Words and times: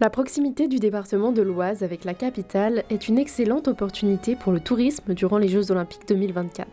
La 0.00 0.10
proximité 0.10 0.68
du 0.68 0.78
département 0.78 1.32
de 1.32 1.42
l'Oise 1.42 1.82
avec 1.82 2.04
la 2.04 2.14
capitale 2.14 2.84
est 2.88 3.08
une 3.08 3.18
excellente 3.18 3.66
opportunité 3.66 4.36
pour 4.36 4.52
le 4.52 4.60
tourisme 4.60 5.12
durant 5.12 5.38
les 5.38 5.48
Jeux 5.48 5.72
olympiques 5.72 6.06
2024. 6.06 6.68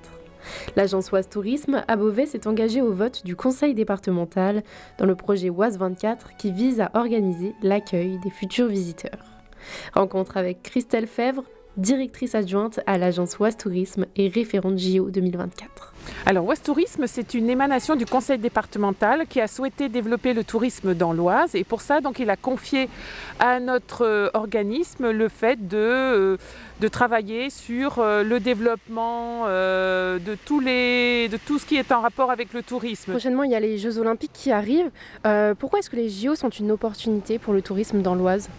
L'agence 0.76 1.12
Oise 1.12 1.27
Tourisme 1.27 1.84
à 1.88 1.96
Beauvais 1.96 2.27
s'est 2.27 2.46
engagée 2.46 2.84
au 2.84 2.94
vote 2.94 3.26
du 3.26 3.36
conseil 3.36 3.73
départemental 3.73 4.62
dans 5.00 5.08
le 5.08 5.16
projet 5.16 5.50
Oise 5.50 5.80
24 5.80 6.38
qui 6.38 6.52
vise 6.52 6.80
à 6.80 6.91
organiser 6.94 7.55
l'accueil 7.64 8.20
des 8.20 8.30
futurs 8.30 8.68
visiteurs. 8.68 9.26
Rencontre 9.96 10.38
avec 10.38 10.62
Christelle 10.62 11.07
Fèvre, 11.07 11.46
directrice 11.78 12.36
adjointe 12.36 12.80
à 12.86 12.98
l'agence 12.98 13.38
Oise 13.39 13.58
Tourisme 13.58 14.05
et 14.16 14.28
référente 14.28 14.78
JO 14.78 15.10
2024. 15.10 15.94
Alors, 16.26 16.45
Ouest 16.45 16.66
Tourisme, 16.66 17.05
c'est 17.08 17.34
une 17.34 17.49
émanation 17.49 17.95
du 17.95 18.05
conseil 18.05 18.38
départemental 18.38 19.26
qui 19.27 19.41
a 19.41 19.48
souhaité 19.48 19.90
développer 19.90 20.34
le 20.34 20.44
tourisme 20.44 20.94
dans 20.94 21.13
l'Oise. 21.13 21.55
Et 21.55 21.63
pour 21.63 21.82
ça, 21.82 22.02
donc, 22.02 22.20
il 22.20 22.30
a 22.30 22.35
confié 22.35 22.90
à 23.40 23.59
notre 23.59 24.05
euh, 24.05 24.30
organisme 24.34 25.12
le 25.12 25.30
fait 25.30 25.68
de, 25.68 25.77
euh, 25.77 26.38
de 26.80 26.88
travailler 26.88 27.49
sur 27.49 27.99
euh, 27.99 28.23
le 28.23 28.40
développement 28.40 29.46
de, 29.46 30.35
tous 30.46 30.60
les, 30.60 31.27
de 31.30 31.38
tout 31.38 31.60
ce 31.60 31.66
qui 31.66 31.76
est 31.76 31.91
en 31.91 32.02
rapport 32.02 32.32
avec 32.32 32.54
le 32.54 32.63
tourisme. 32.63 33.12
Prochainement, 33.12 33.44
il 33.44 33.52
y 33.52 33.55
a 33.55 33.60
les 33.60 33.77
Jeux 33.77 33.98
Olympiques 33.98 34.34
qui 34.34 34.52
arrivent. 34.52 34.91
pourquoi 35.60 35.80
est-ce 35.80 35.90
que 35.90 35.96
les 35.96 36.10
JO 36.10 36.35
sont 36.35 36.49
une 36.49 36.71
opportunité 36.71 37.40
pour 37.40 37.54
le 37.54 37.62
tourisme 37.62 38.02
dans 38.02 38.16
l'Oise? 38.16 38.49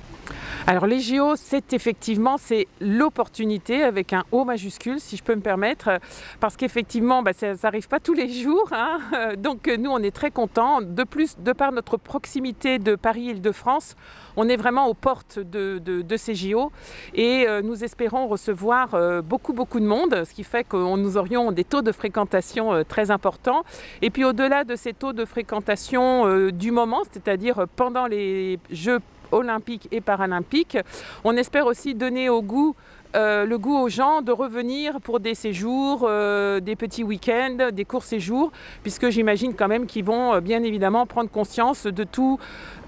Alors 0.66 0.86
les 0.86 1.00
JO, 1.00 1.36
c'est 1.36 1.72
effectivement 1.72 2.36
c'est 2.38 2.66
l'opportunité 2.80 3.82
avec 3.82 4.12
un 4.12 4.24
O 4.32 4.44
majuscule, 4.44 5.00
si 5.00 5.16
je 5.16 5.22
peux 5.22 5.34
me 5.34 5.40
permettre, 5.40 6.00
parce 6.40 6.56
qu'effectivement, 6.56 7.22
bah, 7.22 7.32
ça 7.32 7.52
n'arrive 7.62 7.88
pas 7.88 8.00
tous 8.00 8.14
les 8.14 8.28
jours. 8.28 8.68
Hein. 8.72 8.98
Donc 9.38 9.68
nous, 9.78 9.90
on 9.90 9.98
est 9.98 10.10
très 10.10 10.30
contents. 10.30 10.80
De 10.80 11.04
plus, 11.04 11.38
de 11.38 11.52
par 11.52 11.72
notre 11.72 11.96
proximité 11.96 12.78
de 12.78 12.94
Paris-Île-de-France, 12.96 13.94
on 14.36 14.48
est 14.48 14.56
vraiment 14.56 14.86
aux 14.86 14.94
portes 14.94 15.38
de, 15.38 16.16
ces 16.16 16.34
JO 16.34 16.72
et 17.14 17.46
euh, 17.46 17.62
nous 17.62 17.84
espérons 17.84 18.26
recevoir 18.26 18.94
euh, 18.94 19.20
beaucoup, 19.20 19.52
beaucoup 19.52 19.80
de 19.80 19.84
monde, 19.84 20.24
ce 20.24 20.32
qui 20.32 20.44
fait 20.44 20.64
que 20.64 20.76
nous 20.96 21.16
aurions 21.16 21.52
des 21.52 21.64
taux 21.64 21.82
de 21.82 21.92
fréquentation 21.92 22.72
euh, 22.72 22.82
très 22.84 23.10
importants. 23.10 23.64
Et 24.02 24.10
puis 24.10 24.24
au-delà 24.24 24.64
de 24.64 24.76
ces 24.76 24.92
taux 24.92 25.12
de 25.12 25.24
fréquentation 25.24 26.48
du 26.50 26.70
moment, 26.70 27.02
c'est-à-dire 27.12 27.66
pendant 27.76 28.06
les 28.06 28.58
Jeux 28.70 29.00
olympiques 29.36 29.88
et 29.92 30.00
paralympiques. 30.00 30.78
On 31.24 31.36
espère 31.36 31.66
aussi 31.66 31.94
donner 31.94 32.28
euh, 32.28 33.46
le 33.46 33.58
goût 33.58 33.78
aux 33.78 33.88
gens 33.88 34.20
de 34.20 34.32
revenir 34.32 35.00
pour 35.00 35.20
des 35.20 35.34
séjours, 35.34 36.04
euh, 36.08 36.60
des 36.60 36.76
petits 36.76 37.04
week-ends, 37.04 37.70
des 37.72 37.84
courts 37.84 38.04
séjours, 38.04 38.52
puisque 38.82 39.08
j'imagine 39.08 39.54
quand 39.54 39.68
même 39.68 39.86
qu'ils 39.86 40.04
vont 40.04 40.34
euh, 40.34 40.40
bien 40.40 40.62
évidemment 40.62 41.06
prendre 41.06 41.30
conscience 41.30 41.86
de 41.86 42.04
tous 42.04 42.38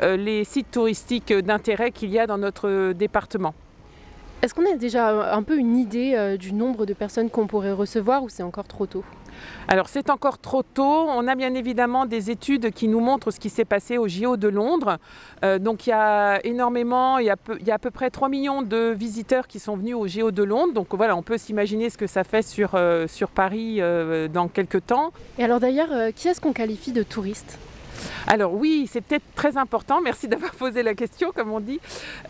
les 0.00 0.44
sites 0.44 0.70
touristiques 0.70 1.32
d'intérêt 1.32 1.90
qu'il 1.90 2.10
y 2.10 2.18
a 2.18 2.26
dans 2.26 2.38
notre 2.38 2.92
département. 2.92 3.54
Est-ce 4.42 4.54
qu'on 4.54 4.70
a 4.70 4.76
déjà 4.76 5.34
un 5.34 5.42
peu 5.42 5.56
une 5.58 5.76
idée 5.76 6.36
du 6.38 6.52
nombre 6.52 6.86
de 6.86 6.94
personnes 6.94 7.30
qu'on 7.30 7.46
pourrait 7.46 7.72
recevoir 7.72 8.22
ou 8.22 8.28
c'est 8.28 8.42
encore 8.42 8.68
trop 8.68 8.86
tôt? 8.86 9.04
Alors 9.66 9.88
c'est 9.88 10.10
encore 10.10 10.38
trop 10.38 10.62
tôt. 10.62 10.82
On 11.08 11.26
a 11.28 11.34
bien 11.34 11.54
évidemment 11.54 12.06
des 12.06 12.30
études 12.30 12.70
qui 12.70 12.88
nous 12.88 13.00
montrent 13.00 13.30
ce 13.30 13.40
qui 13.40 13.50
s'est 13.50 13.64
passé 13.64 13.98
au 13.98 14.08
JO 14.08 14.36
de 14.36 14.48
Londres. 14.48 14.98
Euh, 15.44 15.58
donc 15.58 15.86
il 15.86 15.90
y 15.90 15.92
a 15.92 16.44
énormément, 16.44 17.18
il 17.18 17.26
y 17.26 17.30
a, 17.30 17.74
à 17.74 17.78
peu 17.78 17.90
près 17.90 18.10
3 18.10 18.28
millions 18.28 18.62
de 18.62 18.94
visiteurs 18.96 19.46
qui 19.46 19.58
sont 19.58 19.76
venus 19.76 19.94
au 19.94 20.06
JO 20.06 20.30
de 20.30 20.42
Londres. 20.42 20.72
Donc 20.72 20.94
voilà, 20.94 21.16
on 21.16 21.22
peut 21.22 21.38
s'imaginer 21.38 21.90
ce 21.90 21.98
que 21.98 22.06
ça 22.06 22.24
fait 22.24 22.42
sur, 22.42 22.74
euh, 22.74 23.06
sur 23.06 23.28
Paris 23.28 23.80
euh, 23.80 24.28
dans 24.28 24.48
quelques 24.48 24.86
temps. 24.86 25.12
Et 25.38 25.44
alors 25.44 25.60
d'ailleurs, 25.60 26.12
qui 26.14 26.28
est-ce 26.28 26.40
qu'on 26.40 26.52
qualifie 26.52 26.92
de 26.92 27.02
touriste? 27.02 27.58
Alors 28.26 28.54
oui, 28.54 28.88
c'est 28.90 29.00
peut-être 29.00 29.24
très 29.34 29.56
important, 29.56 30.00
merci 30.00 30.28
d'avoir 30.28 30.50
posé 30.58 30.82
la 30.82 30.94
question, 30.94 31.32
comme 31.34 31.52
on 31.52 31.60
dit. 31.60 31.80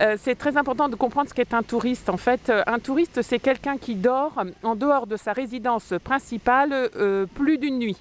Euh, 0.00 0.16
c'est 0.20 0.36
très 0.36 0.56
important 0.56 0.88
de 0.88 0.94
comprendre 0.94 1.28
ce 1.28 1.34
qu'est 1.34 1.54
un 1.54 1.62
touriste. 1.62 2.08
En 2.08 2.16
fait, 2.16 2.50
euh, 2.50 2.62
un 2.66 2.78
touriste, 2.78 3.22
c'est 3.22 3.38
quelqu'un 3.38 3.76
qui 3.76 3.94
dort 3.94 4.32
en 4.62 4.74
dehors 4.74 5.06
de 5.06 5.16
sa 5.16 5.32
résidence 5.32 5.94
principale 6.04 6.72
euh, 6.72 7.26
plus 7.34 7.58
d'une 7.58 7.78
nuit. 7.78 7.96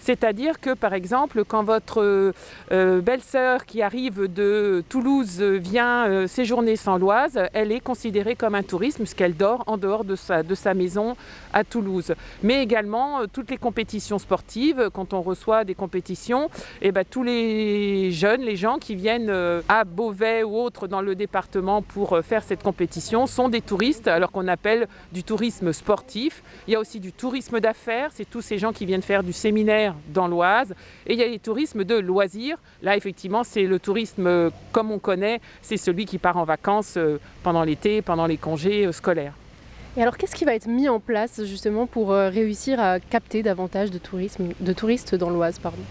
C'est-à-dire 0.00 0.60
que, 0.60 0.72
par 0.74 0.94
exemple, 0.94 1.44
quand 1.44 1.62
votre 1.62 2.32
belle-sœur 2.70 3.66
qui 3.66 3.82
arrive 3.82 4.32
de 4.32 4.82
Toulouse 4.88 5.42
vient 5.42 6.26
séjourner 6.26 6.76
sans 6.76 6.96
l'Oise, 6.96 7.38
elle 7.52 7.70
est 7.70 7.80
considérée 7.80 8.34
comme 8.34 8.54
un 8.54 8.62
touriste 8.62 8.96
puisqu'elle 8.96 9.36
dort 9.36 9.62
en 9.66 9.76
dehors 9.76 10.04
de 10.04 10.14
sa, 10.14 10.72
maison 10.72 11.16
à 11.52 11.64
Toulouse. 11.64 12.14
Mais 12.42 12.62
également, 12.62 13.26
toutes 13.30 13.50
les 13.50 13.58
compétitions 13.58 14.18
sportives, 14.18 14.88
quand 14.94 15.12
on 15.12 15.20
reçoit 15.20 15.64
des 15.64 15.74
compétitions, 15.74 16.48
eh 16.80 16.92
ben, 16.92 17.04
tous 17.10 17.24
les 17.24 18.12
jeunes, 18.12 18.42
les 18.42 18.56
gens 18.56 18.78
qui 18.78 18.94
viennent 18.94 19.30
euh, 19.30 19.62
à 19.68 19.84
Beauvais 19.84 20.44
ou 20.44 20.56
autres 20.56 20.86
dans 20.86 21.02
le 21.02 21.16
département 21.16 21.82
pour 21.82 22.12
euh, 22.12 22.22
faire 22.22 22.44
cette 22.44 22.62
compétition 22.62 23.26
sont 23.26 23.48
des 23.48 23.60
touristes, 23.60 24.06
alors 24.06 24.30
qu'on 24.30 24.46
appelle 24.46 24.86
du 25.12 25.24
tourisme 25.24 25.72
sportif. 25.72 26.42
Il 26.68 26.72
y 26.72 26.76
a 26.76 26.80
aussi 26.80 27.00
du 27.00 27.12
tourisme 27.12 27.58
d'affaires, 27.58 28.10
c'est 28.14 28.28
tous 28.28 28.40
ces 28.40 28.58
gens 28.58 28.72
qui 28.72 28.86
viennent 28.86 29.02
faire 29.02 29.24
du 29.24 29.32
séminaire 29.32 29.94
dans 30.08 30.28
l'Oise. 30.28 30.72
Et 31.06 31.14
il 31.14 31.18
y 31.18 31.22
a 31.22 31.26
les 31.26 31.40
tourismes 31.40 31.84
de 31.84 31.96
loisirs. 31.96 32.58
Là, 32.82 32.96
effectivement, 32.96 33.42
c'est 33.42 33.64
le 33.64 33.80
tourisme 33.80 34.26
euh, 34.26 34.50
comme 34.70 34.92
on 34.92 35.00
connaît, 35.00 35.40
c'est 35.62 35.76
celui 35.76 36.06
qui 36.06 36.18
part 36.18 36.36
en 36.36 36.44
vacances 36.44 36.96
pendant 37.42 37.64
l'été, 37.64 38.02
pendant 38.02 38.26
les 38.26 38.36
congés 38.36 38.90
scolaires. 38.92 39.34
Et 39.96 40.02
alors, 40.02 40.16
qu'est-ce 40.16 40.34
qui 40.34 40.44
va 40.44 40.54
être 40.54 40.68
mis 40.68 40.88
en 40.88 41.00
place 41.00 41.44
justement 41.44 41.86
pour 41.86 42.10
réussir 42.10 42.78
à 42.80 43.00
capter 43.00 43.42
davantage 43.42 43.90
de, 43.90 43.98
touristes 44.72 45.14
dans 45.14 45.30
l'Oise 45.30 45.58
pardon? 45.58 45.82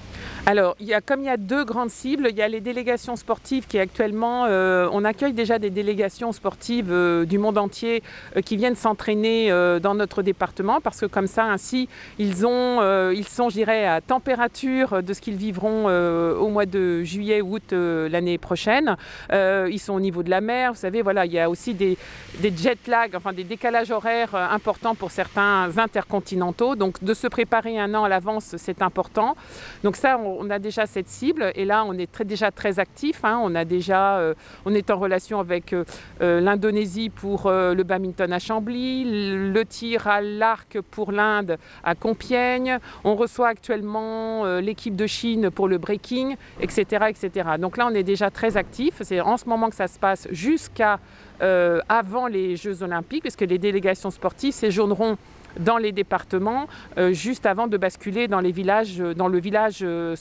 Alors, 0.46 0.76
comme 1.06 1.22
il 1.22 1.26
y 1.26 1.30
a 1.30 1.38
deux 1.38 1.64
grandes 1.64 1.90
cibles, 1.90 2.28
il 2.30 2.36
y 2.36 2.42
a 2.42 2.48
les 2.48 2.62
délégations 2.62 3.16
sportives 3.16 3.68
qui 3.68 3.78
actuellement, 3.78 4.46
euh, 4.46 4.88
on 4.92 5.06
accueille 5.06 5.34
déjà 5.34 5.60
des 5.60 5.70
délégations 5.70 6.32
sportives 6.32 6.92
euh, 6.92 7.26
du 7.26 7.38
monde 7.38 7.58
entier 7.58 8.02
euh, 8.36 8.42
qui 8.42 8.58
viennent 8.58 8.76
s'entraîner 8.76 9.50
dans 9.82 9.96
notre 9.96 10.22
département 10.24 10.82
parce 10.82 11.02
que 11.02 11.06
comme 11.06 11.28
ça, 11.28 11.44
ainsi, 11.46 11.88
ils 12.18 12.36
sont, 12.36 12.80
je 12.82 13.52
dirais, 13.52 13.86
à 13.86 14.02
température 14.02 15.04
de 15.04 15.14
ce 15.14 15.22
qu'ils 15.22 15.36
vivront 15.36 15.86
au 15.88 16.48
mois 16.50 16.66
de 16.66 17.04
juillet, 17.04 17.42
août 17.42 17.74
l'année 17.74 18.38
prochaine. 18.38 18.96
ils 19.32 19.80
sont 19.80 19.94
au 19.94 20.00
niveau 20.00 20.24
de 20.24 20.30
la 20.30 20.42
mer, 20.42 20.74
vous 20.74 20.80
savez, 20.80 21.02
voilà, 21.02 21.26
il 21.26 21.32
y 21.32 21.40
a 21.40 21.50
aussi 21.50 21.74
des, 21.74 21.98
des 22.40 22.54
jet 22.56 22.88
lag, 22.88 23.16
enfin 23.16 23.34
des 23.34 23.44
décalages 23.44 23.89
horaires 23.92 24.36
importants 24.36 24.96
pour 24.96 25.12
certains 25.12 25.78
intercontinentaux. 25.78 26.76
Donc, 26.76 27.04
de 27.04 27.14
se 27.14 27.28
préparer 27.28 27.80
un 27.80 27.94
an 27.96 28.04
à 28.04 28.10
l'avance, 28.10 28.56
c'est 28.58 28.82
important. 28.82 29.36
Donc 29.84 29.96
ça, 29.96 30.18
on 30.18 30.50
a 30.50 30.60
déjà 30.60 30.86
cette 30.86 31.08
cible 31.08 31.52
et 31.56 31.66
là, 31.66 31.84
on 31.86 31.94
est 31.94 32.10
déjà 32.24 32.52
très 32.52 32.80
actif. 32.80 33.24
Hein. 33.24 33.40
On, 33.42 33.56
a 33.56 33.66
déjà, 33.66 34.18
euh, 34.18 34.34
on 34.66 34.74
est 34.74 34.90
en 34.92 35.00
relation 35.00 35.40
avec 35.40 35.74
euh, 35.74 35.84
euh, 36.22 36.40
l'Indonésie 36.42 37.10
pour 37.10 37.50
le 37.50 37.84
badminton 37.84 38.32
à 38.32 38.40
Chambly, 38.40 39.06
le 39.06 39.64
tir 39.66 40.08
à 40.08 40.22
l'arc 40.22 40.80
pour 40.92 41.12
l'Inde 41.12 41.58
à 41.84 41.96
Compiègne. 41.96 42.78
On 43.04 43.16
reçoit 43.16 43.48
actuellement 43.48 44.46
l'équipe 44.60 44.96
de 44.96 45.08
Chine 45.08 45.50
pour 45.50 45.68
le 45.68 45.78
breaking, 45.78 46.36
etc., 46.62 47.06
etc. 47.10 47.50
Donc 47.60 47.78
là, 47.78 47.88
on 47.90 47.96
est 47.96 48.04
déjà 48.04 48.30
très 48.30 48.58
actif. 48.58 48.96
C'est 49.02 49.22
en 49.22 49.38
ce 49.38 49.46
moment 49.46 49.70
que 49.70 49.76
ça 49.76 49.88
se 49.88 50.00
passe 50.00 50.28
jusqu'à 50.32 51.00
avant 51.42 52.28
les 52.28 52.56
Jeux 52.56 52.84
olympiques, 52.84 53.22
puisque 53.24 53.42
les 53.42 53.58
délégations 53.58 54.12
sportives 54.12 54.54
séjourneront 54.54 55.18
dans 55.60 55.78
les 55.78 55.92
départements 55.92 56.68
euh, 56.98 57.14
juste 57.14 57.46
avant 57.46 57.68
de 57.68 57.78
basculer 57.78 58.28
dans, 58.28 58.40
les 58.40 58.52
villages, 58.52 59.00
euh, 59.00 59.14
dans 59.14 59.28
le 59.28 59.40
village 59.40 59.80
euh, 59.82 60.16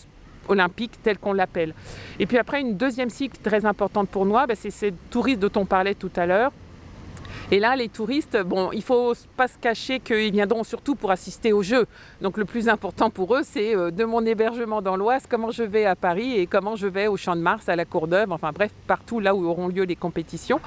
olympique 0.49 0.93
tel 1.03 1.19
qu'on 1.19 1.33
l'appelle. 1.33 1.75
Et 2.19 2.27
puis 2.27 2.39
après, 2.39 2.61
une 2.61 2.77
deuxième 2.77 3.11
cycle 3.11 3.39
très 3.43 3.67
importante 3.67 4.09
pour 4.09 4.25
moi, 4.25 4.47
bah, 4.47 4.55
c'est 4.57 4.71
ces 4.71 4.93
touristes 5.11 5.41
dont 5.41 5.61
on 5.61 5.67
parlait 5.67 5.95
tout 5.95 6.11
à 6.17 6.27
l'heure. 6.27 6.53
Et 7.51 7.61
là, 7.61 7.77
les 7.77 7.89
touristes, 7.89 8.39
bon, 8.45 8.71
il 8.73 8.83
faut 8.83 9.15
pas 9.37 9.49
se 9.49 9.59
cacher 9.59 10.01
qu'ils 10.01 10.33
viendront 10.33 10.65
surtout 10.65 10.95
pour 10.95 11.11
assister 11.11 11.53
au 11.53 11.63
jeu. 11.63 11.87
Donc 12.21 12.37
le 12.37 12.45
plus 12.45 12.69
important 12.69 13.11
pour 13.11 13.35
eux, 13.35 13.43
c'est 13.43 13.75
euh, 13.75 13.91
de 13.91 14.05
mon 14.05 14.25
hébergement 14.25 14.83
dans 14.83 14.97
l'Oise, 14.97 15.25
comment 15.29 15.51
je 15.51 15.63
vais 15.63 15.85
à 15.85 15.97
Paris 15.97 16.39
et 16.39 16.47
comment 16.47 16.77
je 16.77 16.87
vais 16.87 17.07
au 17.07 17.17
Champ 17.17 17.37
de 17.37 17.41
Mars, 17.41 17.69
à 17.69 17.77
la 17.77 17.85
Cour 17.85 18.09
d'Oeuvre, 18.09 18.33
enfin 18.33 18.53
bref, 18.53 18.71
partout 18.87 19.21
là 19.21 19.35
où 19.35 19.47
auront 19.47 19.69
lieu 19.69 19.85
les 19.85 19.97
compétitions. 19.97 20.61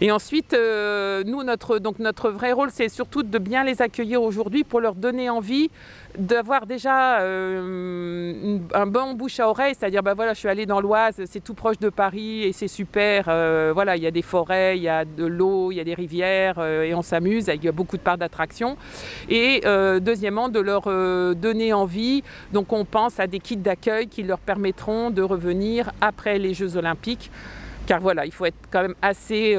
Et 0.00 0.12
ensuite, 0.12 0.52
euh, 0.52 1.22
nous, 1.24 1.42
notre, 1.42 1.78
donc 1.78 1.98
notre 1.98 2.30
vrai 2.30 2.52
rôle, 2.52 2.70
c'est 2.70 2.88
surtout 2.88 3.22
de 3.22 3.38
bien 3.38 3.64
les 3.64 3.82
accueillir 3.82 4.22
aujourd'hui 4.22 4.64
pour 4.64 4.80
leur 4.80 4.94
donner 4.94 5.30
envie 5.30 5.70
d'avoir 6.18 6.66
déjà 6.66 7.20
euh, 7.20 8.58
un 8.74 8.86
bon 8.86 9.14
bouche 9.14 9.40
à 9.40 9.48
oreille, 9.48 9.74
c'est-à-dire 9.78 10.02
ben 10.02 10.12
voilà, 10.12 10.34
je 10.34 10.40
suis 10.40 10.48
allée 10.48 10.66
dans 10.66 10.80
l'Oise, 10.80 11.22
c'est 11.24 11.42
tout 11.42 11.54
proche 11.54 11.78
de 11.78 11.88
Paris 11.88 12.42
et 12.44 12.52
c'est 12.52 12.68
super. 12.68 13.24
voilà, 13.72 13.96
il 13.96 14.02
y 14.02 14.06
a 14.06 14.10
des 14.10 14.22
forêts, 14.22 14.76
il 14.76 14.82
y 14.82 14.88
a 14.88 15.06
de 15.06 15.24
l'eau, 15.24 15.72
il 15.72 15.76
y 15.76 15.80
a 15.80 15.84
des 15.84 15.91
rivières 15.94 16.56
euh, 16.58 16.82
et 16.82 16.94
on 16.94 17.02
s'amuse. 17.02 17.50
Il 17.54 17.64
y 17.64 17.68
a 17.68 17.72
beaucoup 17.72 17.96
de 17.96 18.02
parts 18.02 18.18
d'attraction. 18.18 18.76
Et 19.28 19.62
euh, 19.64 20.00
deuxièmement, 20.00 20.48
de 20.48 20.60
leur 20.60 20.84
euh, 20.86 21.34
donner 21.34 21.72
envie. 21.72 22.22
Donc 22.52 22.72
on 22.72 22.84
pense 22.84 23.20
à 23.20 23.26
des 23.26 23.38
kits 23.38 23.56
d'accueil 23.56 24.08
qui 24.08 24.22
leur 24.22 24.38
permettront 24.38 25.10
de 25.10 25.22
revenir 25.22 25.92
après 26.00 26.38
les 26.38 26.54
Jeux 26.54 26.76
Olympiques. 26.76 27.30
Car 27.86 28.00
voilà, 28.00 28.26
il 28.26 28.32
faut 28.32 28.44
être 28.44 28.56
quand 28.70 28.82
même 28.82 28.94
assez 29.02 29.58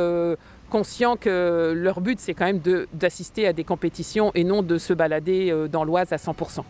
conscient 0.69 1.17
que 1.17 1.73
leur 1.75 1.99
but, 1.99 2.19
c'est 2.19 2.33
quand 2.33 2.45
même 2.45 2.61
d'assister 2.93 3.45
à 3.47 3.53
des 3.53 3.65
compétitions 3.65 4.31
et 4.33 4.45
non 4.45 4.63
de 4.63 4.77
se 4.77 4.93
balader 4.93 5.53
dans 5.69 5.83
l'Oise 5.83 6.13
à 6.13 6.15
100%. 6.15 6.63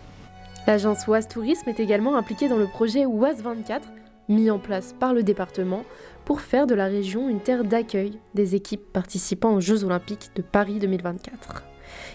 L'agence 0.66 1.08
Oise 1.08 1.28
Tourisme 1.28 1.70
est 1.70 1.80
également 1.80 2.18
impliquée 2.18 2.48
dans 2.48 2.58
le 2.58 2.66
projet 2.66 3.06
Oise 3.06 3.42
24 3.44 3.88
mis 4.30 4.50
en 4.50 4.60
place 4.60 4.94
par 5.00 5.14
le 5.14 5.24
département 5.24 5.84
pour 6.26 6.42
faire 6.42 6.68
de 6.68 6.76
la 6.76 6.86
région 6.86 7.30
une 7.30 7.42
terre 7.42 7.64
d'accueil 7.64 8.20
des 8.34 8.56
équipes 8.56 8.92
participant 8.94 9.54
aux 9.54 9.62
Jeux 9.62 9.84
olympiques 9.84 10.32
de 10.36 10.42
Paris 10.42 10.80
2024. 10.80 11.73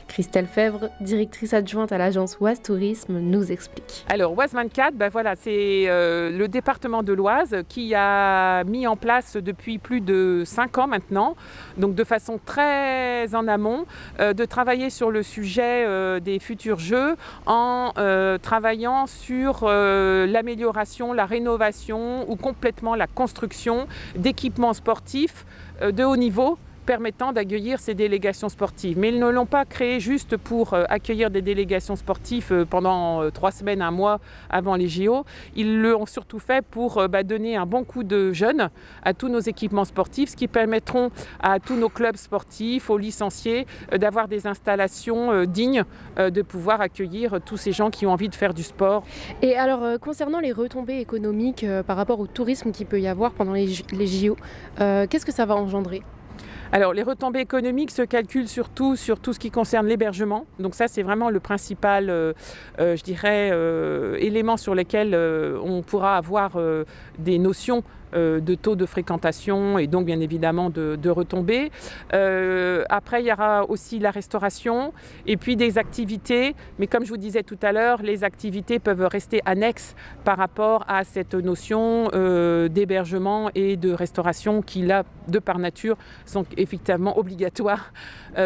Christelle 0.09 0.47
Fèvre, 0.47 0.88
directrice 1.00 1.53
adjointe 1.53 1.93
à 1.93 1.99
l'agence 1.99 2.38
Oise 2.41 2.62
Tourisme, 2.62 3.19
nous 3.19 3.53
explique. 3.53 4.05
Alors 4.09 4.37
Oise 4.37 4.53
24, 4.53 4.94
ben 4.94 5.09
voilà, 5.09 5.37
c'est 5.37 5.85
euh, 5.88 6.31
le 6.31 6.49
département 6.49 7.03
de 7.03 7.12
l'Oise 7.12 7.56
qui 7.69 7.94
a 7.94 8.65
mis 8.65 8.87
en 8.87 8.97
place 8.97 9.37
depuis 9.37 9.79
plus 9.79 10.00
de 10.00 10.43
5 10.44 10.79
ans 10.79 10.87
maintenant, 10.87 11.37
donc 11.76 11.94
de 11.94 12.05
façon 12.05 12.41
très 12.44 13.35
en 13.35 13.49
amont, 13.49 13.87
euh, 14.20 14.32
de 14.32 14.44
travailler 14.44 14.91
sur 14.91 15.11
le 15.11 15.23
sujet 15.23 15.85
euh, 15.87 16.21
des 16.21 16.38
futurs 16.38 16.79
jeux 16.79 17.17
en 17.47 17.93
travaillant 18.43 19.06
sur 19.06 19.67
l'amélioration, 19.67 21.12
la 21.12 21.26
rénovation 21.26 22.31
ou 22.31 22.37
complètement 22.37 22.94
la 22.94 23.06
construction 23.06 23.87
d'équipements 24.17 24.73
sportifs 24.73 25.44
de 25.81 26.05
haut 26.05 26.17
niveau 26.17 26.59
permettant 26.88 27.35
d'accueillir 27.35 27.81
ces 27.81 27.93
délégations 27.93 28.49
sportives. 28.49 28.99
Mais 28.99 29.11
ils 29.11 29.19
ne 29.19 29.29
l'ont 29.29 29.44
pas 29.44 29.67
créé 29.67 30.00
juste 30.00 30.38
pour 30.38 30.73
euh, 30.73 30.85
accueillir 30.88 31.31
des 31.31 31.43
délégations 31.43 31.96
sportives 31.96 32.50
euh, 32.50 32.64
pendant 32.64 33.20
euh, 33.20 33.29
trois 33.29 33.50
semaines, 33.50 33.82
un 33.82 33.90
mois 33.90 34.20
avant 34.49 34.75
les 34.75 34.88
JO. 34.88 35.26
Ils 35.55 35.82
l'ont 35.82 36.06
surtout 36.06 36.38
fait 36.38 36.64
pour 36.64 37.06
bah, 37.06 37.25
donner 37.25 37.56
un 37.56 37.67
bon 37.67 37.85
coup 37.85 38.05
de 38.05 38.32
jeunes 38.32 38.70
à 39.02 39.12
tous 39.12 39.29
nos 39.29 39.40
équipements 39.40 39.85
sportifs, 39.85 40.31
ce 40.31 40.37
qui 40.37 40.49
permettront 40.49 41.11
à 41.40 41.61
tous 41.61 41.76
nos 41.76 41.90
clubs 41.90 42.17
sportifs, 42.17 42.88
aux 42.88 42.96
licenciés, 42.96 43.67
d'avoir 43.93 44.26
des 44.26 44.46
installations 44.46 45.44
dignes 45.44 45.85
de 46.17 46.43
pouvoir 46.43 46.81
accueillir 46.81 47.38
tous 47.44 47.58
ces 47.58 47.73
gens 47.73 47.90
qui 47.90 48.06
ont 48.06 48.12
envie 48.12 48.31
de 48.31 48.35
faire 48.35 48.55
du 48.55 48.62
sport. 48.62 49.05
Et 49.43 49.56
alors, 49.56 50.00
concernant 50.00 50.40
les 50.40 50.52
retombées 50.52 51.00
économiques 51.00 51.67
par 51.87 51.96
rapport 51.99 52.20
au 52.20 52.26
tourisme 52.26 52.73
qu'il 52.73 52.87
peut 52.87 53.00
y 53.00 53.08
avoir 53.08 53.32
pendant 53.32 53.52
les, 53.52 53.67
JO, 53.67 54.37
qu'est-ce 54.79 55.26
que 55.26 55.32
ça 55.32 55.44
va 55.44 55.55
engendrer? 55.55 56.02
Alors, 56.70 56.93
les 56.93 57.03
retombées 57.03 57.41
économiques 57.41 57.91
se 57.91 58.03
calculent 58.03 58.49
surtout 58.49 58.94
sur 58.94 59.20
tout 59.20 59.32
ce 59.32 59.38
qui 59.38 59.50
concerne 59.50 59.87
l'hébergement. 59.87 60.44
Donc 60.59 60.75
ça, 60.75 60.87
c'est 60.87 61.03
vraiment 61.03 61.31
le 61.31 61.41
principal, 61.41 62.11
euh, 62.11 62.35
euh, 62.79 62.94
je 62.94 63.03
dirais, 63.03 63.50
euh, 63.53 64.17
élément 64.19 64.59
sur 64.59 64.75
lequel 64.75 65.15
on 65.15 65.82
pourra 65.82 66.17
avoir 66.17 66.59
des 67.19 67.38
notions 67.38 67.82
de 68.14 68.55
taux 68.55 68.76
de 68.76 68.87
fréquentation 68.87 69.78
et 69.78 69.87
donc 69.87 70.06
bien 70.06 70.20
évidemment 70.20 70.70
de, 70.70 71.08
retombées. 71.08 71.70
Euh, 72.12 72.84
après, 72.88 73.22
il 73.22 73.26
y 73.26 73.32
aura 73.32 73.64
aussi 73.69 73.99
la 73.99 74.10
restauration 74.10 74.93
et 75.26 75.37
puis 75.37 75.56
des 75.56 75.78
activités. 75.78 76.55
Mais 76.78 76.87
comme 76.87 77.05
je 77.05 77.10
vous 77.10 77.16
disais 77.16 77.43
tout 77.43 77.58
à 77.62 77.72
l'heure, 77.72 78.02
les 78.02 78.25
activités 78.25 78.78
peuvent 78.78 79.06
rester 79.06 79.40
annexes 79.46 79.94
par 80.25 80.37
rapport 80.37 80.84
à 80.88 81.05
cette 81.05 81.34
notion 81.34 82.08
euh, 82.12 82.69
d'hébergement 82.69 83.50
et 83.55 83.76
de 83.76 83.90
restauration 83.90 84.62
qui, 84.62 84.82
là, 84.82 85.04
de 85.28 85.38
par 85.38 85.58
nature, 85.58 85.96
sont 86.26 86.44
effectivement 86.56 87.19
obligatoires 87.19 87.93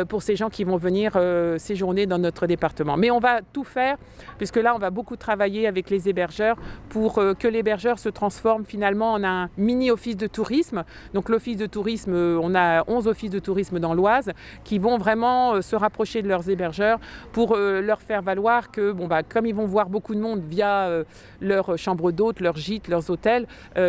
pour 0.08 0.22
ces 0.22 0.36
gens 0.36 0.48
qui 0.48 0.64
vont 0.64 0.76
venir 0.76 1.18
séjourner 1.58 2.06
dans 2.06 2.18
notre 2.18 2.46
département. 2.46 2.96
Mais 2.96 3.10
on 3.10 3.18
va 3.18 3.40
tout 3.52 3.64
faire, 3.64 3.98
puisque 4.38 4.56
là, 4.56 4.74
on 4.74 4.78
va 4.78 4.90
beaucoup 4.90 5.16
travailler 5.16 5.66
avec 5.66 5.90
les 5.90 6.08
hébergeurs 6.08 6.56
pour 6.88 7.14
que 7.14 7.48
l'hébergeur 7.48 7.98
se 7.98 8.08
transforme 8.08 8.64
finalement 8.64 9.12
en 9.12 9.24
un 9.24 9.50
mini-office 9.56 10.16
de 10.16 10.26
tourisme. 10.26 10.84
Donc 11.14 11.28
l'office 11.28 11.56
de 11.56 11.66
tourisme, 11.66 12.12
euh, 12.14 12.40
on 12.42 12.54
a 12.54 12.84
11 12.88 13.06
offices 13.06 13.30
de 13.30 13.38
tourisme 13.38 13.78
dans 13.78 13.94
l'Oise 13.94 14.30
qui 14.64 14.78
vont 14.78 14.98
vraiment 14.98 15.54
euh, 15.54 15.60
se 15.62 15.76
rapprocher 15.76 16.22
de 16.22 16.28
leurs 16.28 16.48
hébergeurs 16.48 16.98
pour 17.32 17.54
euh, 17.54 17.80
leur 17.80 18.00
faire 18.00 18.22
valoir 18.22 18.70
que, 18.70 18.92
bon, 18.92 19.06
bah, 19.06 19.22
comme 19.22 19.46
ils 19.46 19.54
vont 19.54 19.66
voir 19.66 19.88
beaucoup 19.88 20.14
de 20.14 20.20
monde 20.20 20.42
via 20.42 21.02
leur 21.40 21.76
chambre 21.78 22.12
d'hôtes, 22.12 22.40
leurs 22.40 22.56
gîtes, 22.56 22.88
leurs 22.88 23.10
hôtels, 23.10 23.46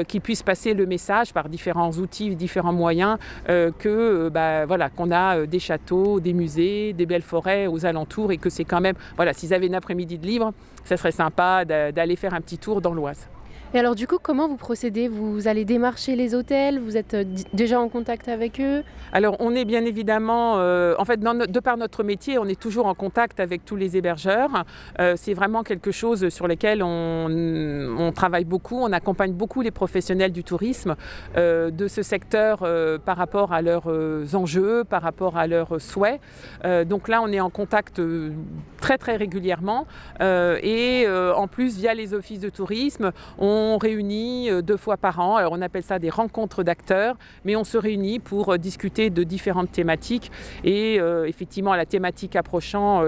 qu'ils 0.07 0.21
puissent 0.21 0.44
passer 0.44 0.74
le 0.74 0.86
message 0.86 1.33
par 1.33 1.50
différents 1.50 1.92
outils, 1.92 2.36
différents 2.36 2.74
moyens, 2.74 3.18
que 3.48 4.30
bah, 4.30 4.65
voilà, 4.65 4.89
qu'on 4.89 5.12
a 5.12 5.45
des 5.45 5.60
châteaux, 5.60 6.19
des 6.19 6.33
musées, 6.33 6.94
des 6.94 7.06
belles 7.06 7.21
forêts 7.21 7.68
aux 7.68 7.86
alentours 7.86 8.31
et 8.31 8.38
que 8.38 8.50
c'est 8.50 8.65
quand 8.65 8.81
même, 8.81 8.95
voilà, 9.15 9.33
s'ils 9.33 9.54
avaient 9.54 9.69
un 9.69 9.74
après-midi 9.74 10.18
de 10.18 10.25
livre, 10.25 10.54
ça 10.83 10.98
serait 10.98 11.12
sympa 11.12 11.65
d'aller 11.65 12.15
faire 12.15 12.33
un 12.33 12.42
petit 12.42 12.57
tour 12.57 12.81
dans 12.81 12.94
l'Oise. 12.94 13.27
Et 13.75 13.79
alors 13.79 13.95
du 13.95 14.05
coup, 14.05 14.19
comment 14.21 14.47
vous 14.47 14.55
procédez? 14.55 15.07
Vous 15.07 15.47
allez 15.47 15.65
démarcher 15.65 16.15
les 16.15 16.35
hôtels? 16.35 16.79
Vous 16.79 16.95
êtes 16.95 17.15
euh, 17.15 17.23
déjà 17.53 17.79
en 17.79 17.89
contact 17.89 18.27
avec 18.27 18.61
eux? 18.61 18.83
Alors 19.11 19.35
on 19.39 19.55
est 19.55 19.65
bien 19.65 19.83
évidemment, 19.83 20.59
euh, 20.59 20.93
en 20.99 21.05
fait, 21.05 21.19
de 21.19 21.59
par 21.59 21.77
notre 21.77 22.03
métier, 22.03 22.37
on 22.37 22.45
est 22.45 22.59
toujours 22.59 22.85
en 22.85 22.93
contact 22.93 23.39
avec 23.39 23.65
tous 23.65 23.75
les 23.75 23.97
hébergeurs. 23.97 24.63
Euh, 24.99 25.15
c'est 25.17 25.33
vraiment 25.33 25.63
quelque 25.63 25.89
chose 25.89 26.29
sur 26.29 26.47
lequel 26.47 26.83
on, 26.83 28.11
travaille 28.13 28.45
beaucoup. 28.45 28.77
On 28.77 28.91
accompagne 28.91 29.33
beaucoup 29.33 29.61
les 29.61 29.71
professionnels 29.71 30.31
du 30.31 30.43
tourisme 30.43 30.95
de 31.35 31.87
ce 31.87 32.03
secteur 32.03 32.59
par 33.05 33.17
rapport 33.17 33.53
à 33.53 33.61
leurs 33.61 33.87
enjeux, 34.35 34.83
par 34.83 35.01
rapport 35.01 35.35
à 35.35 35.47
leurs 35.47 35.81
souhaits. 35.81 36.19
donc 36.85 37.07
là, 37.07 37.21
on 37.23 37.31
est 37.31 37.39
en 37.39 37.49
contact 37.49 38.01
très 38.79 38.97
très 38.97 39.15
régulièrement 39.15 39.87
et 40.21 41.07
en 41.35 41.47
plus 41.47 41.77
via 41.77 41.93
les 41.93 42.13
offices 42.13 42.41
de 42.41 42.49
tourisme, 42.49 43.11
on 43.39 43.62
on 43.63 43.77
réunit 43.77 44.50
euh, 44.50 44.62
deux 44.62 44.77
fois 44.77 44.98
par 44.98 45.19
an. 45.19 45.39
On 45.50 45.62
appelle 45.62 45.83
ça 45.83 46.00
des 46.00 46.10
rencontres 46.10 46.63
d'acteurs, 46.63 47.15
mais 47.45 47.56
on 47.56 47.63
se 47.63 47.77
réunit 47.77 48.19
pour 48.19 48.54
euh, 48.54 48.57
discuter 48.57 49.10
de 49.10 49.24
différentes 49.24 49.71
thématiques. 49.71 50.31
Et 50.63 51.00
euh, 51.00 51.25
effectivement, 51.25 51.74
la 51.75 51.86
thématique 51.86 52.36
approchant, 52.36 53.04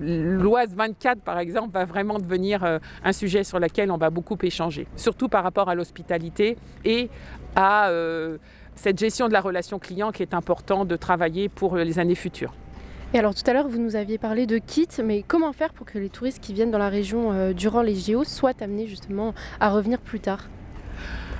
l'Oise 0.00 0.74
24 0.74 1.20
par 1.20 1.38
exemple, 1.38 1.72
va 1.72 1.84
vraiment 1.84 2.18
devenir 2.18 2.80
un 3.04 3.12
sujet 3.12 3.44
sur 3.44 3.58
lequel 3.58 3.90
on 3.90 3.96
va 3.96 4.10
beaucoup 4.10 4.36
échanger, 4.42 4.86
surtout 4.96 5.28
par 5.28 5.44
rapport 5.44 5.68
à 5.68 5.74
l'hospitalité 5.74 6.56
et 6.84 7.08
à 7.54 7.90
cette 8.74 8.98
gestion 8.98 9.28
de 9.28 9.32
la 9.32 9.40
relation 9.40 9.78
client 9.78 10.10
qui 10.10 10.22
est 10.22 10.34
important 10.34 10.84
de 10.84 10.96
travailler 10.96 11.48
pour 11.48 11.76
les 11.76 11.98
années 11.98 12.14
futures. 12.14 12.52
Et 13.14 13.18
alors 13.18 13.34
tout 13.34 13.42
à 13.46 13.52
l'heure, 13.52 13.68
vous 13.68 13.78
nous 13.78 13.94
aviez 13.94 14.16
parlé 14.16 14.46
de 14.46 14.56
kits, 14.56 14.88
mais 15.04 15.22
comment 15.22 15.52
faire 15.52 15.74
pour 15.74 15.84
que 15.84 15.98
les 15.98 16.08
touristes 16.08 16.40
qui 16.40 16.54
viennent 16.54 16.70
dans 16.70 16.78
la 16.78 16.88
région 16.88 17.30
euh, 17.32 17.52
durant 17.52 17.82
les 17.82 17.94
JO 17.94 18.24
soient 18.24 18.54
amenés 18.62 18.86
justement 18.86 19.34
à 19.60 19.68
revenir 19.68 20.00
plus 20.00 20.18
tard? 20.18 20.48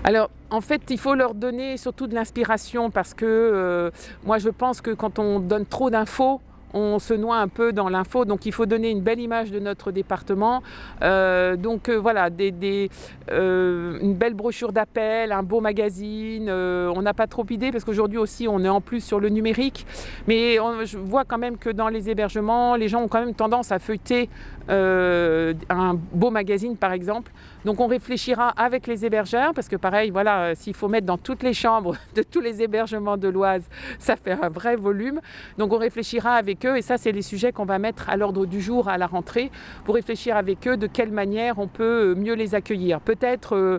Alors, 0.04 0.28
en 0.50 0.60
fait, 0.60 0.82
il 0.90 0.98
faut 0.98 1.14
leur 1.14 1.34
donner 1.34 1.78
surtout 1.78 2.06
de 2.06 2.14
l'inspiration 2.14 2.90
parce 2.90 3.14
que 3.14 3.24
euh, 3.24 3.90
moi, 4.24 4.36
je 4.36 4.50
pense 4.50 4.82
que 4.82 4.90
quand 4.90 5.18
on 5.18 5.40
donne 5.40 5.64
trop 5.64 5.88
d'infos, 5.88 6.42
on 6.74 6.98
se 6.98 7.14
noie 7.14 7.36
un 7.36 7.48
peu 7.48 7.72
dans 7.72 7.88
l'info. 7.88 8.24
Donc 8.24 8.46
il 8.46 8.52
faut 8.52 8.66
donner 8.66 8.90
une 8.90 9.00
belle 9.00 9.20
image 9.20 9.50
de 9.50 9.58
notre 9.58 9.92
département. 9.92 10.62
Euh, 11.02 11.56
donc 11.56 11.88
euh, 11.88 11.96
voilà, 11.96 12.28
euh, 12.30 13.98
une 14.00 14.14
belle 14.14 14.34
brochure 14.34 14.72
d'appel, 14.72 15.32
un 15.32 15.42
beau 15.42 15.60
magazine. 15.60 16.50
on 16.50 17.02
n'a 17.02 17.14
pas 17.14 17.26
trop 17.26 17.46
idée 17.50 17.70
parce 17.70 17.84
qu'aujourd'hui 17.84 18.18
aussi 18.18 18.48
on 18.48 18.60
est 18.60 18.68
en 18.68 18.80
plus 18.80 19.02
sur 19.02 19.20
le 19.20 19.28
numérique. 19.28 19.86
Mais 20.26 20.56
je 20.84 20.98
vois 20.98 21.24
quand 21.24 21.38
même 21.38 21.58
que 21.58 21.70
dans 21.70 21.88
les 21.88 22.10
hébergements, 22.10 22.76
les 22.76 22.88
gens 22.88 23.02
ont 23.02 23.08
quand 23.08 23.20
même 23.20 23.34
tendance 23.34 23.72
à 23.72 23.78
feuilleter 23.78 24.28
un 24.68 25.94
beau 26.12 26.30
magazine 26.30 26.76
par 26.76 26.92
exemple. 26.92 27.32
Donc 27.64 27.80
on 27.80 27.86
réfléchira 27.86 28.48
avec 28.50 28.86
les 28.86 29.04
hébergeurs 29.04 29.52
parce 29.54 29.68
que 29.68 29.76
pareil, 29.76 30.10
voilà, 30.10 30.54
s'il 30.54 30.74
faut 30.74 30.88
mettre 30.88 31.06
dans 31.06 31.18
toutes 31.18 31.42
les 31.42 31.54
chambres 31.54 31.96
de 32.14 32.22
tous 32.22 32.40
les 32.40 32.62
hébergements 32.62 33.16
de 33.16 33.28
l'Oise, 33.28 33.64
ça 33.98 34.16
fait 34.16 34.32
un 34.32 34.48
vrai 34.48 34.76
volume. 34.76 35.20
Donc 35.58 35.72
on 35.72 35.78
réfléchira 35.78 36.34
avec 36.34 36.61
et 36.64 36.82
ça 36.82 36.96
c'est 36.96 37.12
les 37.12 37.22
sujets 37.22 37.52
qu'on 37.52 37.64
va 37.64 37.78
mettre 37.78 38.08
à 38.08 38.16
l'ordre 38.16 38.46
du 38.46 38.60
jour 38.60 38.88
à 38.88 38.98
la 38.98 39.06
rentrée 39.06 39.50
pour 39.84 39.94
réfléchir 39.94 40.36
avec 40.36 40.66
eux 40.66 40.76
de 40.76 40.86
quelle 40.86 41.10
manière 41.10 41.58
on 41.58 41.68
peut 41.68 42.12
euh, 42.12 42.14
mieux 42.14 42.34
les 42.34 42.54
accueillir. 42.54 43.00
Peut-être, 43.00 43.56
euh, 43.56 43.78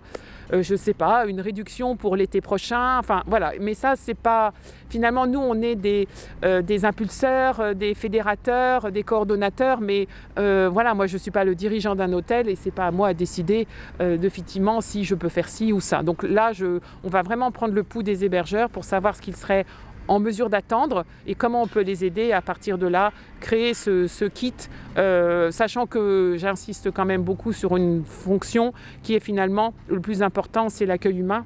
euh, 0.52 0.62
je 0.62 0.74
ne 0.74 0.78
sais 0.78 0.94
pas, 0.94 1.26
une 1.26 1.42
réduction 1.42 1.96
pour 1.96 2.16
l'été 2.16 2.42
prochain, 2.42 3.00
enfin 3.00 3.24
voilà, 3.28 3.54
mais 3.60 3.74
ça 3.74 3.94
c'est 3.96 4.14
pas... 4.18 4.54
Finalement 4.90 5.26
nous 5.26 5.40
on 5.40 5.60
est 5.62 5.76
des, 5.76 6.08
des 6.44 6.86
impulseurs, 6.86 7.74
des 7.74 7.96
fédérateurs, 7.96 8.92
des 8.92 9.02
coordonnateurs, 9.02 9.82
mais 9.82 10.08
voilà, 10.36 10.94
moi 10.94 11.08
je 11.08 11.14
ne 11.14 11.18
suis 11.18 11.32
pas 11.32 11.44
le 11.44 11.56
dirigeant 11.56 11.96
d'un 11.96 12.14
hôtel 12.14 12.48
et 12.48 12.56
c'est 12.56 12.70
pas 12.70 12.86
à 12.86 12.92
moi 12.92 13.08
à 13.08 13.14
décider 13.16 13.66
effectivement 14.00 14.82
si 14.82 15.04
je 15.04 15.16
peux 15.16 15.30
faire 15.30 15.50
ci 15.50 15.74
ou 15.74 15.80
ça. 15.80 16.04
Donc 16.04 16.22
là, 16.22 16.54
je, 16.54 16.80
on 17.04 17.10
va 17.10 17.24
vraiment 17.24 17.50
prendre 17.50 17.74
le 17.74 17.82
pouls 17.82 18.04
des 18.04 18.24
hébergeurs 18.24 18.70
pour 18.70 18.84
savoir 18.84 19.16
ce 19.16 19.22
qu'ils 19.22 19.36
seraient 19.36 19.66
en 20.08 20.20
mesure 20.20 20.50
d'attendre 20.50 21.06
et 21.28 21.36
comment 21.36 21.62
on 21.62 21.68
peut 21.68 21.82
les 21.82 22.06
aider 22.06 22.32
à 22.32 22.42
partir 22.42 22.78
de 22.78 22.88
là, 22.88 23.12
créer 23.40 23.74
ce, 23.74 24.28
kit, 24.28 24.54
euh, 24.98 25.52
sachant 25.52 25.86
que 25.86 26.36
j'insiste 26.38 26.92
quand 26.92 27.06
même 27.06 27.24
beaucoup 27.24 27.54
sur 27.54 27.78
une 27.78 28.04
fonction 28.04 28.74
qui 29.02 29.16
est 29.16 29.20
finalement 29.20 29.74
le 29.88 30.00
plus 30.00 30.22
important, 30.22 30.70
c'est 30.70 30.86
l'accueil 30.86 31.20
humain. 31.20 31.46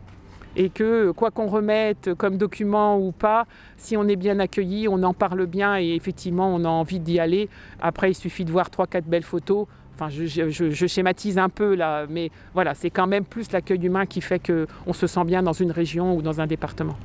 Et 0.59 0.69
que 0.69 1.11
quoi 1.11 1.29
qu'on 1.29 1.45
remette 1.45 2.15
comme 2.15 2.37
document 2.37 2.97
ou 2.97 3.11
pas, 3.11 3.45
si 3.77 3.95
on 3.95 4.07
est 4.07 4.15
bien 4.15 4.39
accueilli, 4.39 4.87
on 4.87 5.03
en 5.03 5.13
parle 5.13 5.45
bien 5.45 5.77
et 5.77 5.93
effectivement 5.93 6.47
on 6.47 6.65
a 6.65 6.69
envie 6.69 6.99
d'y 6.99 7.19
aller. 7.19 7.47
Après, 7.79 8.09
il 8.09 8.15
suffit 8.15 8.43
de 8.43 8.51
voir 8.51 8.71
trois, 8.71 8.87
quatre 8.87 9.05
belles 9.05 9.23
photos. 9.23 9.67
Enfin, 9.93 10.09
je, 10.09 10.25
je 10.49 10.87
schématise 10.87 11.37
un 11.37 11.49
peu 11.49 11.75
là, 11.75 12.05
mais 12.09 12.31
voilà, 12.53 12.73
c'est 12.73 12.89
quand 12.89 13.07
même 13.07 13.25
plus 13.25 13.51
l'accueil 13.51 13.83
humain 13.83 14.05
qui 14.07 14.21
fait 14.21 14.39
qu'on 14.39 14.93
se 14.93 15.05
sent 15.07 15.25
bien 15.25 15.43
dans 15.43 15.53
une 15.53 15.71
région 15.71 16.15
ou 16.15 16.23
dans 16.23 16.41
un 16.41 16.47
département. 16.47 16.95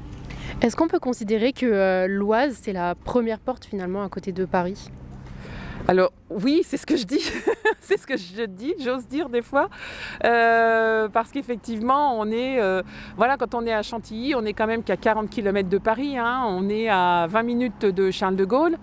Est-ce 0.63 0.77
qu'on 0.77 0.87
peut 0.87 1.01
considérer 1.01 1.53
que 1.53 1.67
euh, 1.67 2.07
l'Oise, 2.07 2.57
c'est 2.63 2.73
la 2.73 2.95
première 2.95 3.41
porte 3.41 3.65
finalement 3.65 4.05
à 4.05 4.09
côté 4.09 4.31
de 4.31 4.45
Paris? 4.45 4.93
Alors 5.89 6.13
oui, 6.31 6.63
c'est 6.65 6.77
ce 6.77 6.87
que 6.87 6.97
je 6.97 7.03
dis, 7.03 7.19
c'est 7.81 7.99
ce 7.99 8.07
que 8.07 8.17
je 8.17 8.45
dis, 8.45 8.73
j'ose 8.79 9.09
dire 9.09 9.29
des 9.29 9.43
fois, 9.43 9.69
euh, 10.25 11.09
parce 11.09 11.33
qu'effectivement, 11.33 12.17
on 12.17 12.31
est, 12.31 12.61
euh, 12.61 12.81
voilà, 13.17 13.37
quand 13.37 13.57
on 13.57 13.67
est 13.67 13.73
à 13.73 13.83
Chantilly, 13.83 14.37
on 14.37 14.45
est 14.45 14.53
quand 14.53 14.69
même 14.69 14.85
qu'à 14.85 14.97
40 14.97 15.29
km 15.29 15.69
de 15.69 15.79
Paris, 15.79 16.17
hein. 16.17 16.45
on 16.47 16.69
est 16.69 16.89
à 16.89 17.27
20 17.29 17.43
minutes 17.43 17.85
de 17.85 18.13
Charles 18.13 18.37
de 18.37 18.45
Gaulle. 18.45 18.79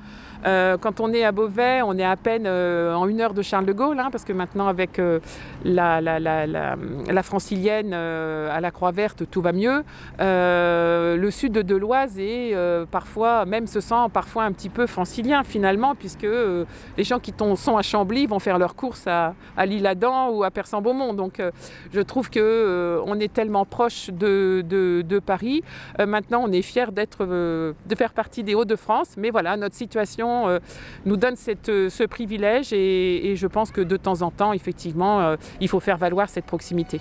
Euh, 0.45 0.77
quand 0.77 0.99
on 0.99 1.11
est 1.13 1.23
à 1.23 1.31
Beauvais, 1.31 1.81
on 1.81 1.97
est 1.97 2.05
à 2.05 2.15
peine 2.15 2.45
euh, 2.45 2.93
en 2.93 3.07
une 3.07 3.19
heure 3.21 3.33
de 3.33 3.41
Charles 3.41 3.65
de 3.65 3.73
Gaulle, 3.73 3.99
hein, 3.99 4.09
parce 4.11 4.23
que 4.23 4.33
maintenant 4.33 4.67
avec 4.67 4.99
euh, 4.99 5.19
la, 5.65 6.01
francilienne 7.23 7.93
à 7.93 8.61
la 8.61 8.71
Croix-Verte, 8.71 9.29
tout 9.29 9.41
va 9.41 9.51
mieux. 9.51 9.83
le 10.19 11.29
sud 11.31 11.53
de 11.53 11.61
Deloise 11.61 12.17
est 12.19 12.55
parfois, 12.91 13.45
même 13.45 13.67
se 13.67 13.81
sent 13.81 14.07
parfois 14.13 14.43
un 14.43 14.51
petit 14.51 14.69
peu 14.69 14.87
francilien 14.87 15.43
finalement, 15.43 15.95
puisque 15.95 16.27
les 16.97 17.03
gens 17.03 17.19
qui 17.19 17.33
sont 17.55 17.77
à 17.77 17.81
Chambly 17.81 18.27
vont 18.27 18.39
faire 18.39 18.57
leurs 18.57 18.75
courses 18.75 19.07
à, 19.07 19.33
à 19.57 19.65
l'Île-Adam 19.65 20.29
ou 20.29 20.43
à 20.43 20.51
Persan-Beaumont. 20.51 21.13
Donc 21.13 21.41
je 21.93 22.01
trouve 22.01 22.29
que 22.29 23.01
on 23.05 23.19
est 23.19 23.31
tellement 23.33 23.65
proche 23.65 24.09
de, 24.09 24.63
de 24.65 25.19
Paris. 25.19 25.63
maintenant, 25.99 26.43
on 26.45 26.51
est 26.51 26.61
fiers 26.61 26.91
d'être, 26.91 27.25
de 27.25 27.95
faire 27.95 28.13
partie 28.13 28.43
des 28.43 28.55
Hauts-de-France, 28.55 29.15
mais 29.17 29.29
voilà, 29.29 29.57
notre 29.57 29.75
situation 29.75 30.28
euh, 30.29 30.59
nous 31.05 31.17
donne 31.17 31.35
euh, 31.69 31.89
ce 31.89 32.03
privilège 32.03 32.73
et, 32.73 33.35
je 33.35 33.47
pense 33.47 33.71
que 33.71 33.81
de 33.81 33.97
temps 33.97 34.21
en 34.21 34.31
temps, 34.31 34.53
effectivement, 34.53 35.21
euh, 35.21 35.35
il 35.61 35.67
faut 35.67 35.79
faire 35.79 35.97
valoir 35.97 36.29
cette 36.29 36.45
proximité. 36.45 36.99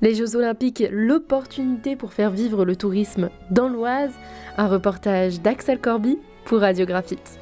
Les 0.00 0.16
Jeux 0.16 0.34
Olympiques, 0.34 0.82
l'opportunité 0.90 1.94
pour 1.94 2.12
faire 2.12 2.30
vivre 2.30 2.64
le 2.64 2.74
tourisme 2.74 3.30
dans 3.50 3.68
l'Oise. 3.68 4.12
Un 4.58 4.66
reportage 4.66 5.40
d'Axel 5.40 5.78
Corby 5.78 6.18
pour 6.44 6.60
Radiographite. 6.60 7.41